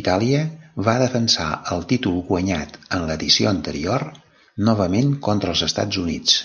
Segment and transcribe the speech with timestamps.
[0.00, 0.42] Itàlia
[0.88, 1.46] va defensar
[1.78, 4.06] el títol guanyat en l'edició anterior,
[4.72, 6.40] novament contra els Estats Units.